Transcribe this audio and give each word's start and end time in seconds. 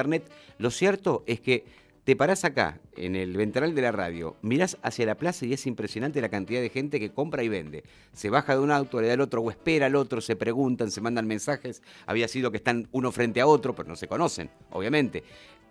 internet. 0.00 0.30
Lo 0.58 0.70
cierto 0.70 1.24
es 1.26 1.40
que 1.40 1.64
te 2.04 2.14
parás 2.14 2.44
acá, 2.44 2.78
en 2.96 3.16
el 3.16 3.36
ventanal 3.36 3.74
de 3.74 3.82
la 3.82 3.90
radio, 3.90 4.36
mirás 4.42 4.78
hacia 4.82 5.04
la 5.06 5.16
plaza 5.16 5.44
y 5.44 5.52
es 5.52 5.66
impresionante 5.66 6.20
la 6.20 6.28
cantidad 6.28 6.60
de 6.60 6.70
gente 6.70 7.00
que 7.00 7.10
compra 7.10 7.42
y 7.42 7.48
vende. 7.48 7.82
Se 8.12 8.30
baja 8.30 8.54
de 8.54 8.62
un 8.62 8.70
auto, 8.70 9.00
le 9.00 9.08
da 9.08 9.14
al 9.14 9.20
otro 9.20 9.40
o 9.42 9.50
espera 9.50 9.86
al 9.86 9.96
otro, 9.96 10.20
se 10.20 10.36
preguntan, 10.36 10.92
se 10.92 11.00
mandan 11.00 11.26
mensajes. 11.26 11.82
Había 12.06 12.28
sido 12.28 12.52
que 12.52 12.58
están 12.58 12.86
uno 12.92 13.10
frente 13.10 13.40
a 13.40 13.48
otro, 13.48 13.74
pero 13.74 13.88
no 13.88 13.96
se 13.96 14.06
conocen, 14.06 14.50
obviamente. 14.70 15.24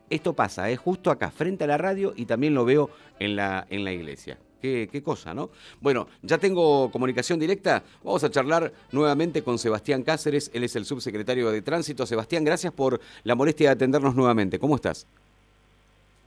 Esto 0.10 0.34
pasa, 0.34 0.70
es 0.70 0.78
justo 0.78 1.09
acá, 1.09 1.32
frente 1.32 1.64
a 1.64 1.68
la 1.68 1.78
radio 1.78 2.12
y 2.14 2.25
también 2.25 2.54
lo 2.54 2.66
veo 2.66 2.89
en 3.20 3.38
la, 3.38 3.66
en 3.70 3.86
la 3.86 3.94
iglesia. 3.94 4.38
Qué, 4.62 4.89
qué, 4.92 5.04
cosa, 5.04 5.34
¿no? 5.34 5.50
Bueno, 5.82 6.08
ya 6.21 6.38
tengo 6.38 6.90
comunicación 6.92 7.40
directa. 7.40 7.84
Vamos 8.04 8.23
a 8.23 8.30
charlar 8.32 8.72
nuevamente 8.91 9.44
con 9.44 9.58
Sebastián 9.58 10.04
Cáceres. 10.04 10.50
Él 10.54 10.64
es 10.64 10.76
el 10.76 10.86
subsecretario 10.86 11.52
de 11.52 11.62
Tránsito. 11.62 12.05
Sebastián, 12.05 12.44
gracias 12.44 12.73
por 12.73 13.00
la 13.23 13.36
molestia 13.36 13.70
de 13.70 13.73
atendernos 13.73 14.16
nuevamente. 14.16 14.58
¿Cómo 14.58 14.76
estás? 14.76 15.05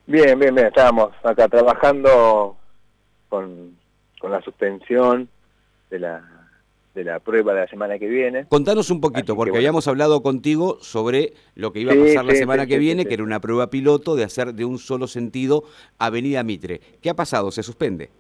Bien, 0.07 0.39
bien, 0.39 0.55
bien. 0.55 0.67
Estábamos 0.69 1.13
acá 1.23 1.49
trabajando 1.49 2.57
con, 3.29 3.77
con 4.21 4.31
la 4.31 4.41
suspensión 4.43 5.29
de 5.91 5.99
la, 5.99 6.41
de 6.95 7.05
la 7.05 7.21
prueba 7.21 7.55
de 7.55 7.61
la 7.61 7.69
semana 7.69 7.99
que 7.99 8.09
viene. 8.09 8.47
Contanos 8.47 8.91
un 8.91 9.01
poquito, 9.01 9.33
Así 9.33 9.37
porque 9.37 9.51
bueno. 9.51 9.59
habíamos 9.59 9.87
hablado 9.89 10.23
contigo 10.23 10.79
sobre 10.81 11.35
lo 11.55 11.73
que 11.73 11.81
iba 11.81 11.93
a 11.93 11.97
pasar 11.97 12.25
sí, 12.25 12.27
la 12.33 12.35
semana 12.35 12.63
sí, 12.65 12.71
que 12.71 12.79
viene, 12.79 13.07
que 13.07 13.15
era 13.15 13.23
una 13.23 13.41
prueba 13.41 13.71
piloto 13.71 14.17
de 14.17 14.25
hacer 14.25 14.55
de 14.55 14.65
un 14.65 14.79
solo 14.79 15.07
sentido 15.07 15.65
Avenida 15.99 16.43
Mitre. 16.43 16.81
¿Qué 17.01 17.11
ha 17.11 17.15
pasado? 17.15 17.51
¿Se 17.51 17.63
suspende? 17.63 18.11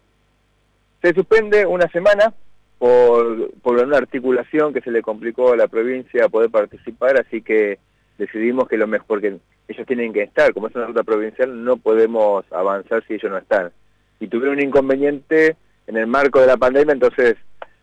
Se 1.02 1.14
suspende 1.14 1.66
una 1.66 1.88
semana 1.88 2.32
por, 2.78 3.52
por 3.60 3.78
una 3.78 3.98
articulación 3.98 4.72
que 4.72 4.80
se 4.80 4.90
le 4.90 5.02
complicó 5.02 5.52
a 5.52 5.56
la 5.56 5.68
provincia 5.68 6.28
poder 6.28 6.50
participar, 6.50 7.18
así 7.18 7.42
que 7.42 7.78
decidimos 8.18 8.68
que 8.68 8.76
lo 8.76 8.86
mejor, 8.86 9.06
porque 9.06 9.38
ellos 9.68 9.86
tienen 9.86 10.12
que 10.12 10.22
estar, 10.22 10.52
como 10.52 10.66
es 10.66 10.74
una 10.74 10.86
ruta 10.86 11.02
provincial, 11.02 11.64
no 11.64 11.76
podemos 11.76 12.44
avanzar 12.52 13.04
si 13.06 13.14
ellos 13.14 13.30
no 13.30 13.38
están. 13.38 13.70
Y 14.18 14.28
tuvieron 14.28 14.56
un 14.56 14.64
inconveniente 14.64 15.56
en 15.86 15.96
el 15.96 16.06
marco 16.06 16.40
de 16.40 16.46
la 16.46 16.56
pandemia, 16.56 16.92
entonces 16.92 17.36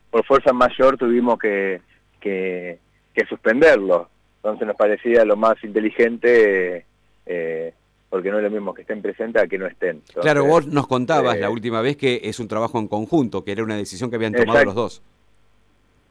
por 0.09 0.25
fuerza 0.25 0.53
mayor 0.53 0.97
tuvimos 0.97 1.37
que, 1.39 1.81
que, 2.19 2.79
suspenderlo. 3.27 4.09
Entonces 4.37 4.67
nos 4.67 4.75
parecía 4.75 5.25
lo 5.25 5.35
más 5.35 5.61
inteligente 5.63 6.85
eh, 7.25 7.73
porque 8.09 8.31
no 8.31 8.37
es 8.37 8.43
lo 8.43 8.49
mismo 8.49 8.73
que 8.73 8.81
estén 8.81 9.01
presentes 9.01 9.41
a 9.41 9.47
que 9.47 9.57
no 9.57 9.67
estén. 9.67 9.97
Entonces, 9.97 10.21
claro, 10.21 10.45
vos 10.45 10.67
nos 10.67 10.87
contabas 10.87 11.35
eh, 11.35 11.41
la 11.41 11.49
última 11.49 11.81
vez 11.81 11.97
que 11.97 12.21
es 12.23 12.39
un 12.39 12.47
trabajo 12.47 12.79
en 12.79 12.87
conjunto, 12.87 13.43
que 13.43 13.51
era 13.51 13.63
una 13.63 13.75
decisión 13.75 14.09
que 14.09 14.15
habían 14.15 14.33
tomado 14.33 14.59
exact, 14.59 14.65
los 14.65 14.75
dos. 14.75 15.01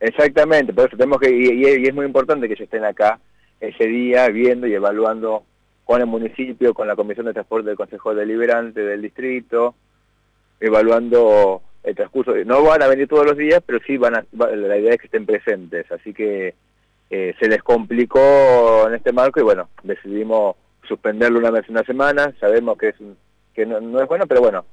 Exactamente, 0.01 0.75
por 0.75 0.89
eso 0.89 0.97
tenemos 0.97 1.19
que, 1.19 1.31
y, 1.31 1.65
y, 1.65 1.87
es 1.87 1.95
muy 1.95 2.05
importante 2.05 2.47
que 2.47 2.55
ellos 2.55 2.65
estén 2.65 2.85
acá 2.85 3.19
ese 3.61 3.87
día 3.87 4.29
viendo 4.29 4.67
y 4.67 4.75
evaluando 4.75 5.45
con 5.85 6.01
el 6.01 6.07
municipio, 6.07 6.75
con 6.75 6.87
la 6.87 6.97
Comisión 6.97 7.27
de 7.27 7.33
Transporte 7.33 7.69
del 7.69 7.77
Consejo 7.77 8.15
Deliberante 8.15 8.81
del 8.81 9.01
Distrito, 9.01 9.75
evaluando 10.61 11.63
el 11.83 11.95
transcurso. 11.95 12.35
No 12.45 12.63
van 12.63 12.83
a 12.83 12.89
venir 12.89 13.09
todos 13.09 13.25
los 13.25 13.37
días, 13.37 13.63
pero 13.65 13.79
sí 13.87 13.97
van 13.97 14.17
a, 14.17 14.27
la 14.33 14.77
idea 14.77 14.93
es 14.93 14.99
que 14.99 15.07
estén 15.07 15.25
presentes, 15.25 15.91
así 15.91 16.13
que 16.13 16.55
eh, 17.09 17.35
se 17.39 17.49
les 17.49 17.63
complicó 17.63 18.89
en 18.89 18.95
este 18.97 19.13
marco 19.13 19.41
y 19.41 19.45
bueno, 19.45 19.71
decidimos 19.85 20.57
suspenderlo 20.87 21.39
una 21.39 21.51
vez 21.51 21.65
en 21.67 21.73
una 21.73 21.85
semana, 21.85 22.35
sabemos 22.41 22.79
que 22.79 22.89
es 22.89 22.97
que 23.55 23.67
no, 23.67 23.81
no, 23.81 24.03
es 24.03 24.09
bueno, 24.09 24.27
pero 24.27 24.41
bueno, 24.41 24.65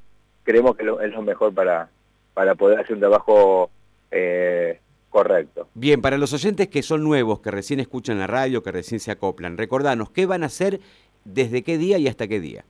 creemos 0.43 0.75
que 0.75 0.83
lo, 0.83 0.99
es 1.01 1.11
lo 1.11 1.21
mejor 1.21 1.53
para, 1.53 1.89
para 2.33 2.55
poder 2.55 2.79
hacer 2.79 2.95
un 2.95 2.99
trabajo 2.99 3.69
eh, 4.11 4.79
correcto. 5.09 5.67
Bien, 5.73 6.01
para 6.01 6.17
los 6.17 6.33
oyentes 6.33 6.67
que 6.67 6.83
son 6.83 7.03
nuevos, 7.03 7.39
que 7.39 7.51
recién 7.51 7.79
escuchan 7.79 8.19
la 8.19 8.27
radio, 8.27 8.61
que 8.61 8.71
recién 8.71 8.99
se 8.99 9.11
acoplan, 9.11 9.57
recordanos, 9.57 10.09
¿qué 10.09 10.25
van 10.25 10.43
a 10.43 10.47
hacer 10.47 10.79
desde 11.23 11.63
qué 11.63 11.77
día 11.77 11.97
y 11.97 12.07
hasta 12.07 12.27
qué 12.27 12.39
día? 12.39 12.65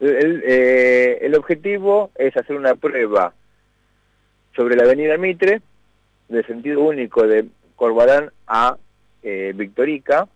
El, 0.00 0.42
eh, 0.46 1.18
el 1.22 1.34
objetivo 1.34 2.10
es 2.14 2.36
hacer 2.36 2.56
una 2.56 2.74
prueba 2.74 3.34
sobre 4.56 4.76
la 4.76 4.84
avenida 4.84 5.16
Mitre, 5.16 5.60
de 6.28 6.42
sentido 6.44 6.80
único 6.82 7.26
de 7.26 7.46
Corbalán 7.76 8.30
a 8.46 8.76
eh, 9.22 9.52
Victorica, 9.54 10.28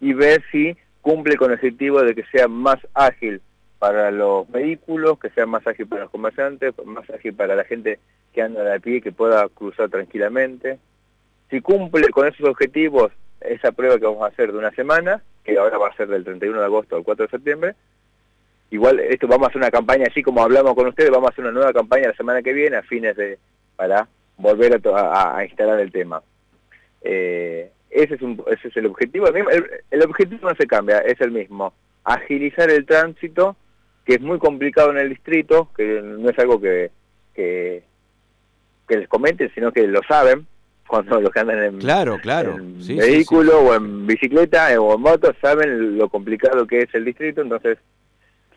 y 0.00 0.12
ver 0.12 0.42
si 0.50 0.76
cumple 1.02 1.36
con 1.36 1.50
el 1.50 1.54
objetivo 1.54 2.02
de 2.02 2.14
que 2.14 2.24
sea 2.24 2.48
más 2.48 2.78
ágil 2.94 3.40
para 3.78 4.10
los 4.10 4.50
vehículos, 4.50 5.18
que 5.18 5.30
sea 5.30 5.46
más 5.46 5.66
ágil 5.66 5.86
para 5.86 6.02
los 6.02 6.10
comerciantes, 6.10 6.74
más 6.84 7.08
ágil 7.10 7.34
para 7.34 7.54
la 7.54 7.64
gente 7.64 7.98
que 8.32 8.42
anda 8.42 8.74
a 8.74 8.78
pie, 8.78 9.00
que 9.00 9.12
pueda 9.12 9.48
cruzar 9.48 9.88
tranquilamente. 9.88 10.78
Si 11.50 11.60
cumple 11.60 12.08
con 12.10 12.26
esos 12.26 12.48
objetivos, 12.48 13.12
esa 13.40 13.72
prueba 13.72 13.98
que 13.98 14.04
vamos 14.04 14.22
a 14.22 14.32
hacer 14.32 14.52
de 14.52 14.58
una 14.58 14.70
semana, 14.72 15.22
que 15.44 15.56
ahora 15.56 15.78
va 15.78 15.88
a 15.88 15.96
ser 15.96 16.08
del 16.08 16.24
31 16.24 16.58
de 16.58 16.64
agosto 16.64 16.96
al 16.96 17.04
4 17.04 17.26
de 17.26 17.30
septiembre, 17.30 17.74
igual 18.70 19.00
esto 19.00 19.26
vamos 19.26 19.46
a 19.46 19.50
hacer 19.50 19.62
una 19.62 19.70
campaña, 19.70 20.06
así 20.10 20.22
como 20.22 20.42
hablamos 20.42 20.74
con 20.74 20.88
ustedes, 20.88 21.10
vamos 21.10 21.28
a 21.28 21.32
hacer 21.32 21.44
una 21.44 21.54
nueva 21.54 21.72
campaña 21.72 22.08
la 22.08 22.14
semana 22.14 22.42
que 22.42 22.52
viene, 22.52 22.76
a 22.76 22.82
fines 22.82 23.16
de, 23.16 23.38
para 23.76 24.08
volver 24.36 24.80
a, 24.84 25.44
instalar 25.44 25.80
el 25.80 25.92
tema. 25.92 26.22
Eh, 27.02 27.70
ese 28.02 28.14
es, 28.14 28.22
un, 28.22 28.42
ese 28.50 28.68
es 28.68 28.76
el 28.76 28.86
objetivo. 28.86 29.28
El, 29.28 29.64
el, 29.90 30.02
objetivo 30.02 30.48
no 30.48 30.54
se 30.54 30.66
cambia, 30.66 30.98
es 30.98 31.20
el 31.20 31.30
mismo. 31.30 31.72
Agilizar 32.04 32.70
el 32.70 32.86
tránsito, 32.86 33.56
que 34.04 34.14
es 34.14 34.20
muy 34.20 34.38
complicado 34.38 34.90
en 34.90 34.98
el 34.98 35.10
distrito, 35.10 35.70
que 35.76 36.00
no 36.02 36.30
es 36.30 36.38
algo 36.38 36.60
que, 36.60 36.90
que, 37.34 37.82
que 38.88 38.96
les 38.96 39.08
comenten, 39.08 39.50
sino 39.54 39.72
que 39.72 39.86
lo 39.86 40.00
saben 40.08 40.46
cuando 40.86 41.20
los 41.20 41.30
que 41.30 41.40
andan 41.40 41.62
en, 41.62 41.78
claro, 41.78 42.18
claro. 42.20 42.56
en 42.56 42.82
sí, 42.82 42.96
vehículo 42.96 43.52
sí, 43.52 43.58
sí. 43.58 43.66
o 43.66 43.74
en 43.74 44.06
bicicleta 44.06 44.80
o 44.80 44.94
en 44.94 45.00
moto, 45.02 45.34
saben 45.40 45.98
lo 45.98 46.08
complicado 46.08 46.66
que 46.66 46.78
es 46.78 46.94
el 46.94 47.04
distrito, 47.04 47.42
entonces 47.42 47.78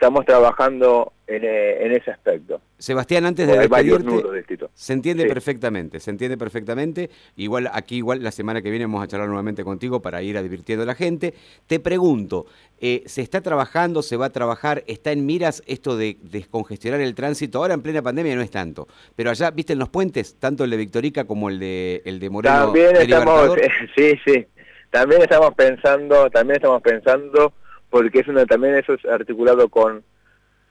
estamos 0.01 0.25
trabajando 0.25 1.13
en, 1.27 1.43
eh, 1.43 1.85
en, 1.85 1.91
ese 1.91 2.09
aspecto. 2.09 2.59
Sebastián, 2.79 3.23
antes 3.23 3.47
de 3.47 3.55
despedirte, 3.55 4.65
se 4.73 4.93
entiende 4.93 5.25
sí. 5.25 5.29
perfectamente, 5.29 5.99
se 5.99 6.09
entiende 6.09 6.39
perfectamente. 6.39 7.11
Igual 7.35 7.69
aquí, 7.71 7.97
igual 7.97 8.23
la 8.23 8.31
semana 8.31 8.63
que 8.63 8.71
viene 8.71 8.85
vamos 8.85 9.03
a 9.03 9.07
charlar 9.07 9.27
nuevamente 9.27 9.63
contigo 9.63 10.01
para 10.01 10.23
ir 10.23 10.39
advirtiendo 10.39 10.81
a 10.81 10.87
la 10.87 10.95
gente. 10.95 11.35
Te 11.67 11.79
pregunto, 11.79 12.47
eh, 12.79 13.03
¿se 13.05 13.21
está 13.21 13.41
trabajando, 13.41 14.01
se 14.01 14.17
va 14.17 14.25
a 14.25 14.29
trabajar, 14.31 14.83
está 14.87 15.11
en 15.11 15.23
miras 15.23 15.61
esto 15.67 15.95
de 15.95 16.17
descongestionar 16.23 16.99
el 16.99 17.13
tránsito? 17.13 17.59
Ahora 17.59 17.75
en 17.75 17.83
plena 17.83 18.01
pandemia 18.01 18.35
no 18.35 18.41
es 18.41 18.49
tanto, 18.49 18.87
pero 19.15 19.29
allá, 19.29 19.51
¿viste 19.51 19.73
en 19.73 19.79
los 19.79 19.89
puentes, 19.89 20.39
tanto 20.39 20.63
el 20.63 20.71
de 20.71 20.77
Victorica 20.77 21.25
como 21.25 21.47
el 21.47 21.59
de, 21.59 22.01
el 22.05 22.19
de 22.19 22.27
Moreno? 22.31 22.55
También 22.55 22.95
estamos, 22.95 23.55
sí, 23.95 24.19
sí, 24.25 24.47
también 24.89 25.21
estamos 25.21 25.53
pensando, 25.53 26.27
también 26.31 26.55
estamos 26.55 26.81
pensando 26.81 27.53
porque 27.91 28.19
es 28.19 28.27
una, 28.27 28.45
también 28.45 28.75
eso 28.75 28.93
es 28.93 29.05
articulado 29.05 29.69
con, 29.69 30.03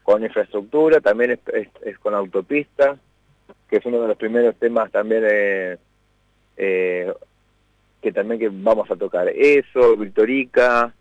con 0.02 0.24
infraestructura, 0.24 1.00
también 1.00 1.38
es, 1.52 1.98
con 1.98 2.14
autopista, 2.14 2.96
que 3.68 3.76
es 3.76 3.86
uno 3.86 4.00
de 4.00 4.08
los 4.08 4.16
primeros 4.16 4.56
temas 4.56 4.90
también 4.90 5.22
eh, 5.30 5.76
eh, 6.56 7.12
que 8.02 8.10
también 8.10 8.40
que 8.40 8.48
vamos 8.50 8.90
a 8.90 8.96
tocar. 8.96 9.28
Eso, 9.28 9.98
Victorica, 9.98 10.94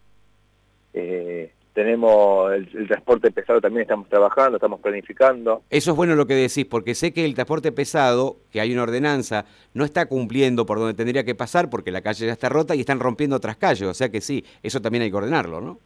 eh, 0.94 1.54
tenemos 1.74 2.52
el, 2.52 2.70
el, 2.76 2.88
transporte 2.88 3.32
pesado 3.32 3.62
también 3.62 3.84
estamos 3.84 4.10
trabajando, 4.10 4.58
estamos 4.58 4.82
planificando. 4.82 5.64
Eso 5.70 5.92
es 5.92 5.98
bueno 5.98 6.16
lo 6.16 6.28
que 6.28 6.36
decís, 6.36 6.66
porque 6.66 6.96
sé 6.96 7.14
que 7.14 7.24
el 7.24 7.34
transporte 7.34 7.72
pesado, 7.72 8.40
que 8.52 8.60
hay 8.60 8.74
una 8.74 8.84
ordenanza, 8.84 9.46
no 9.74 9.86
está 9.86 10.08
cumpliendo 10.08 10.66
por 10.66 10.80
donde 10.80 10.96
tendría 10.96 11.24
que 11.24 11.36
pasar 11.36 11.70
porque 11.70 11.92
la 11.92 12.02
calle 12.02 12.26
ya 12.26 12.34
está 12.34 12.50
rota 12.50 12.76
y 12.76 12.82
están 12.82 13.00
rompiendo 13.00 13.38
otras 13.38 13.56
calles, 13.56 13.88
o 13.88 13.94
sea 13.94 14.10
que 14.10 14.20
sí, 14.20 14.44
eso 14.62 14.82
también 14.82 15.04
hay 15.04 15.12
que 15.12 15.16
ordenarlo, 15.16 15.62
¿no? 15.62 15.80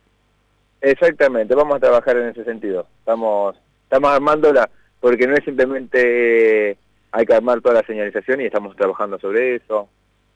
Exactamente, 0.84 1.56
vamos 1.56 1.78
a 1.78 1.80
trabajar 1.80 2.18
en 2.18 2.28
ese 2.28 2.44
sentido. 2.44 2.86
Estamos 3.00 3.56
estamos 3.86 4.12
armándola 4.12 4.70
porque 5.00 5.26
no 5.26 5.34
es 5.34 5.46
simplemente 5.46 6.78
hay 7.10 7.26
que 7.26 7.34
armar 7.34 7.62
toda 7.62 7.76
la 7.76 7.88
señalización 7.88 8.42
y 8.42 8.46
estamos 8.46 8.76
trabajando 8.76 9.18
sobre 9.18 9.56
eso. 9.56 9.88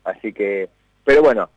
Así 0.05 0.31
que, 0.31 0.69
pero 1.03 1.21
bueno, 1.21 1.49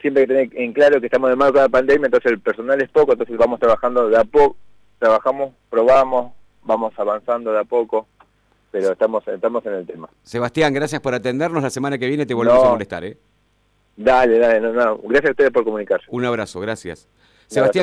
siempre 0.00 0.22
hay 0.22 0.26
que 0.26 0.34
tener 0.34 0.62
en 0.62 0.72
claro 0.72 0.98
que 0.98 1.06
estamos 1.06 1.30
en 1.30 1.36
marco 1.36 1.58
de 1.58 1.64
la 1.64 1.68
pandemia, 1.68 2.06
entonces 2.06 2.32
el 2.32 2.40
personal 2.40 2.80
es 2.80 2.88
poco, 2.88 3.12
entonces 3.12 3.36
vamos 3.36 3.60
trabajando 3.60 4.08
de 4.08 4.16
a 4.16 4.24
poco, 4.24 4.56
trabajamos, 4.98 5.52
probamos, 5.68 6.32
vamos 6.62 6.94
avanzando 6.96 7.52
de 7.52 7.58
a 7.58 7.64
poco, 7.64 8.06
pero 8.70 8.92
estamos, 8.92 9.28
estamos 9.28 9.66
en 9.66 9.74
el 9.74 9.86
tema. 9.86 10.08
Sebastián, 10.22 10.72
gracias 10.72 11.02
por 11.02 11.12
atendernos, 11.12 11.62
la 11.62 11.68
semana 11.68 11.98
que 11.98 12.06
viene 12.06 12.24
te 12.24 12.32
volvemos 12.32 12.62
no. 12.62 12.68
a 12.68 12.72
molestar, 12.72 13.04
¿eh? 13.04 13.18
Dale, 13.94 14.38
dale, 14.38 14.60
no, 14.60 14.72
no, 14.72 14.98
gracias 15.04 15.28
a 15.28 15.32
ustedes 15.32 15.50
por 15.50 15.64
comunicarse. 15.64 16.06
Un 16.08 16.24
abrazo, 16.24 16.60
gracias. 16.60 17.08
Sebastián 17.48 17.82